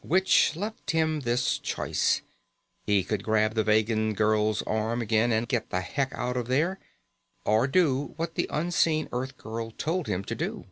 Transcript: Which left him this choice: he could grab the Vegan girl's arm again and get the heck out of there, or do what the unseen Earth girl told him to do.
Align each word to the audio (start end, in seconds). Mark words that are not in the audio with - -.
Which 0.00 0.56
left 0.56 0.92
him 0.92 1.20
this 1.20 1.58
choice: 1.58 2.22
he 2.86 3.04
could 3.04 3.22
grab 3.22 3.52
the 3.52 3.62
Vegan 3.62 4.14
girl's 4.14 4.62
arm 4.62 5.02
again 5.02 5.32
and 5.32 5.46
get 5.46 5.68
the 5.68 5.82
heck 5.82 6.14
out 6.14 6.34
of 6.38 6.46
there, 6.48 6.78
or 7.44 7.66
do 7.66 8.14
what 8.16 8.34
the 8.34 8.48
unseen 8.48 9.06
Earth 9.12 9.36
girl 9.36 9.70
told 9.70 10.06
him 10.06 10.24
to 10.24 10.34
do. 10.34 10.64